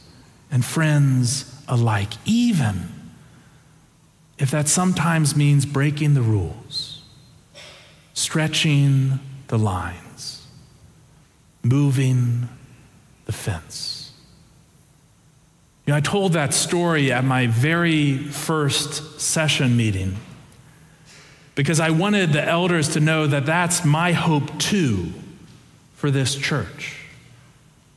and 0.49 0.65
friends 0.65 1.45
alike, 1.67 2.09
even 2.25 3.00
if 4.41 4.49
that 4.49 4.67
sometimes 4.67 5.35
means 5.35 5.67
breaking 5.67 6.15
the 6.15 6.21
rules, 6.21 7.03
stretching 8.15 9.19
the 9.49 9.57
lines, 9.57 10.47
moving 11.61 12.49
the 13.25 13.31
fence. 13.31 14.11
You 15.85 15.93
know, 15.93 15.97
I 15.97 16.01
told 16.01 16.33
that 16.33 16.55
story 16.55 17.11
at 17.11 17.23
my 17.23 17.45
very 17.45 18.17
first 18.17 19.21
session 19.21 19.77
meeting 19.77 20.15
because 21.53 21.79
I 21.79 21.91
wanted 21.91 22.33
the 22.33 22.43
elders 22.43 22.89
to 22.93 22.99
know 22.99 23.27
that 23.27 23.45
that's 23.45 23.85
my 23.85 24.11
hope 24.11 24.57
too 24.57 25.13
for 25.93 26.09
this 26.09 26.33
church. 26.33 26.97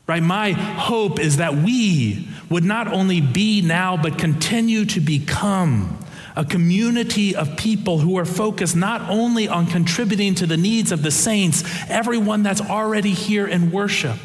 Right? 0.06 0.22
My 0.22 0.50
hope 0.50 1.18
is 1.18 1.38
that 1.38 1.54
we 1.54 2.28
would 2.50 2.64
not 2.64 2.92
only 2.92 3.22
be 3.22 3.62
now, 3.62 3.96
but 3.96 4.18
continue 4.18 4.84
to 4.84 5.00
become 5.00 6.03
a 6.36 6.44
community 6.44 7.36
of 7.36 7.56
people 7.56 7.98
who 7.98 8.18
are 8.18 8.24
focused 8.24 8.74
not 8.74 9.02
only 9.08 9.48
on 9.48 9.66
contributing 9.66 10.34
to 10.34 10.46
the 10.46 10.56
needs 10.56 10.90
of 10.90 11.02
the 11.02 11.10
saints, 11.10 11.62
everyone 11.88 12.42
that's 12.42 12.60
already 12.60 13.12
here 13.12 13.46
in 13.46 13.70
worship, 13.70 14.18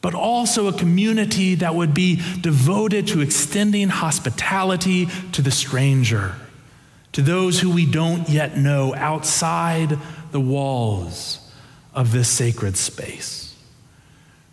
but 0.00 0.14
also 0.14 0.66
a 0.66 0.72
community 0.72 1.54
that 1.56 1.74
would 1.74 1.94
be 1.94 2.16
devoted 2.40 3.06
to 3.08 3.20
extending 3.20 3.88
hospitality 3.88 5.06
to 5.32 5.42
the 5.42 5.50
stranger, 5.50 6.34
to 7.12 7.22
those 7.22 7.60
who 7.60 7.70
we 7.70 7.86
don't 7.86 8.28
yet 8.28 8.56
know 8.56 8.94
outside 8.94 9.98
the 10.32 10.40
walls 10.40 11.38
of 11.94 12.12
this 12.12 12.28
sacred 12.28 12.76
space 12.76 13.47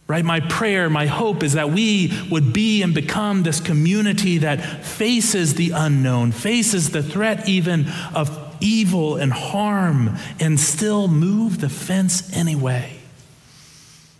right? 0.07 0.23
My 0.23 0.39
prayer, 0.39 0.89
my 0.89 1.07
hope 1.07 1.41
is 1.41 1.53
that 1.53 1.71
we 1.71 2.13
would 2.29 2.53
be 2.53 2.83
and 2.83 2.93
become 2.93 3.43
this 3.43 3.59
community 3.59 4.39
that 4.39 4.85
faces 4.85 5.55
the 5.55 5.71
unknown, 5.71 6.31
faces 6.31 6.91
the 6.91 7.01
threat 7.01 7.49
even 7.49 7.87
of 8.13 8.41
evil 8.59 9.15
and 9.17 9.33
harm, 9.33 10.17
and 10.39 10.59
still 10.59 11.07
move 11.07 11.59
the 11.59 11.69
fence 11.69 12.35
anyway. 12.35 12.91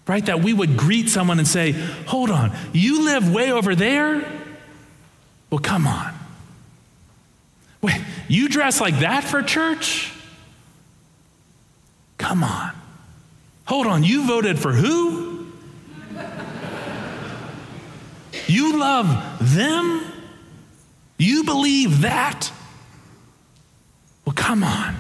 Right? 0.08 0.26
That 0.26 0.42
we 0.42 0.54
would 0.54 0.78
greet 0.78 1.10
someone 1.10 1.40
and 1.40 1.48
say, 1.48 1.72
Hold 1.72 2.30
on, 2.30 2.52
you 2.74 3.06
live 3.06 3.34
way 3.34 3.52
over 3.52 3.76
there? 3.76 4.24
Well, 5.50 5.60
come 5.60 5.88
on. 5.88 6.14
Wait, 7.82 8.02
you 8.28 8.50
dress 8.50 8.82
like 8.82 9.00
that 9.00 9.24
for 9.24 9.44
church? 9.44 10.12
Come 12.18 12.44
on. 12.44 12.72
Hold 13.66 13.88
on, 13.88 14.04
you 14.04 14.26
voted 14.28 14.60
for 14.60 14.74
who? 14.74 15.25
You 18.48 18.78
love 18.78 19.08
them? 19.56 20.02
You 21.18 21.44
believe 21.44 22.02
that? 22.02 22.52
Well, 24.26 24.36
come 24.36 24.64
on. 24.64 24.96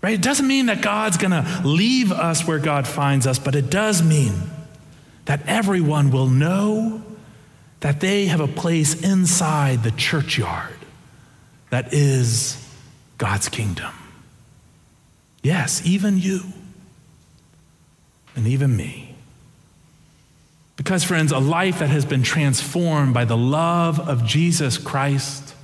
Right? 0.00 0.14
It 0.14 0.22
doesn't 0.22 0.46
mean 0.46 0.66
that 0.66 0.82
God's 0.82 1.16
going 1.16 1.30
to 1.32 1.62
leave 1.64 2.12
us 2.12 2.46
where 2.46 2.58
God 2.58 2.86
finds 2.86 3.26
us, 3.26 3.38
but 3.38 3.54
it 3.54 3.70
does 3.70 4.02
mean 4.02 4.34
that 5.24 5.42
everyone 5.46 6.10
will 6.10 6.28
know 6.28 7.02
that 7.80 8.00
they 8.00 8.26
have 8.26 8.40
a 8.40 8.48
place 8.48 9.00
inside 9.02 9.82
the 9.82 9.90
churchyard 9.92 10.74
that 11.70 11.92
is 11.92 12.64
God's 13.18 13.48
kingdom. 13.48 13.92
Yes, 15.42 15.82
even 15.84 16.18
you 16.18 16.40
and 18.34 18.46
even 18.46 18.76
me. 18.76 19.17
Because, 20.88 21.04
friends, 21.04 21.32
a 21.32 21.38
life 21.38 21.80
that 21.80 21.90
has 21.90 22.06
been 22.06 22.22
transformed 22.22 23.12
by 23.12 23.26
the 23.26 23.36
love 23.36 24.00
of 24.00 24.24
Jesus 24.24 24.78
Christ 24.78 25.54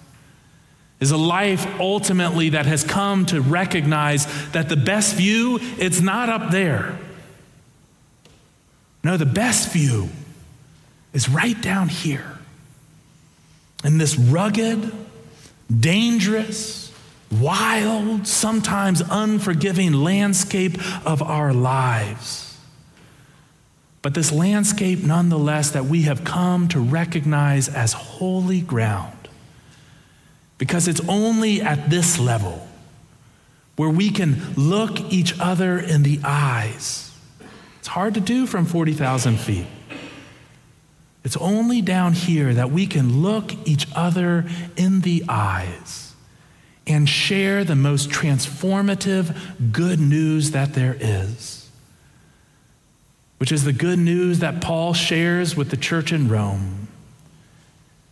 is 1.01 1.13
a 1.13 1.17
life 1.17 1.67
ultimately 1.81 2.51
that 2.51 2.67
has 2.67 2.85
come 2.85 3.25
to 3.25 3.41
recognize 3.41 4.27
that 4.51 4.69
the 4.69 4.77
best 4.77 5.15
view, 5.15 5.61
it's 5.79 6.03
not 6.03 6.29
up 6.29 6.51
there. 6.51 6.99
No, 9.03 9.17
the 9.17 9.25
best 9.25 9.73
view 9.73 10.11
is 11.15 11.27
right 11.27 11.59
down 11.59 11.89
here 11.89 12.39
in 13.83 13.97
this 13.97 14.19
rugged, 14.19 14.93
dangerous, 15.75 16.93
wild, 17.41 18.27
sometimes 18.27 19.01
unforgiving 19.01 19.95
landscape 19.95 20.75
of 21.07 21.23
our 21.23 21.55
lives. 21.55 22.43
But 24.05 24.12
this 24.12 24.31
landscape, 24.31 25.03
nonetheless, 25.03 25.71
that 25.71 25.87
we 25.87 26.03
have 26.03 26.25
come 26.25 26.69
to 26.69 26.79
recognize 26.79 27.71
as 27.71 27.95
holy 27.95 28.61
ground. 28.61 29.17
Because 30.59 30.88
it's 30.88 31.01
only 31.09 31.62
at 31.62 31.88
this 31.88 32.19
level 32.19 32.69
where 33.77 33.88
we 33.88 34.11
can 34.11 34.53
look 34.57 35.01
each 35.11 35.40
other 35.40 35.79
in 35.79 36.03
the 36.03 36.21
eyes. 36.23 37.17
It's 37.79 37.88
hard 37.88 38.12
to 38.12 38.21
do 38.21 38.47
from 38.47 38.67
40,000 38.67 39.38
feet. 39.38 39.67
It's 41.25 41.38
only 41.38 41.81
down 41.81 42.12
here 42.12 42.53
that 42.53 42.71
we 42.71 42.87
can 42.87 43.23
look 43.23 43.55
each 43.67 43.88
other 43.97 44.45
in 44.77 45.01
the 45.01 45.25
eyes 45.31 46.12
and 46.87 47.09
share 47.09 47.64
the 47.64 47.75
most 47.75 48.11
transformative 48.11 49.35
good 49.73 49.99
news 49.99 50.51
that 50.51 50.75
there 50.75 50.95
is 51.01 51.63
which 53.44 53.52
is 53.52 53.64
the 53.64 53.74
good 53.74 53.98
news 53.98 54.38
that 54.38 54.62
Paul 54.62 54.94
shares 54.94 55.54
with 55.54 55.68
the 55.68 55.76
church 55.76 56.14
in 56.14 56.30
Rome, 56.30 56.88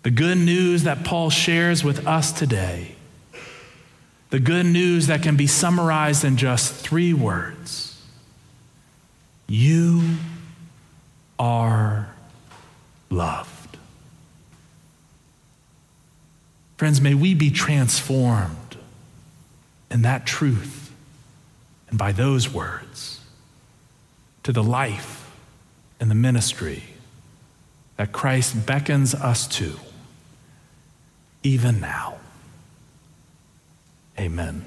the 0.03 0.11
good 0.11 0.37
news 0.37 0.83
that 0.83 1.05
Paul 1.05 1.31
shares 1.31 1.83
with 1.83 2.07
us 2.07 2.33
today, 2.33 2.97
the 4.29 4.39
good 4.39 4.67
news 4.67 5.07
that 5.07 5.23
can 5.23 5.35
be 5.35 5.47
summarized 5.47 6.23
in 6.23 6.37
just 6.37 6.75
three 6.75 7.15
words. 7.15 7.99
You 9.49 10.03
are 11.39 12.13
loved. 13.09 13.79
Friends, 16.77 17.01
may 17.01 17.15
we 17.15 17.33
be 17.33 17.51
transformed 17.51 18.77
in 19.91 20.03
that 20.03 20.27
truth 20.27 20.93
and 21.89 21.99
by 21.99 22.13
those 22.13 22.53
words 22.53 23.21
to 24.43 24.53
the 24.53 24.63
life 24.63 25.21
and 26.03 26.11
the 26.11 26.17
ministry 26.17 26.83
that 27.97 28.11
Christ 28.11 28.67
beckons 28.67 29.15
us 29.15 29.47
to, 29.47 29.79
even 31.45 31.81
now. 31.81 32.17
Amen. 34.19 34.65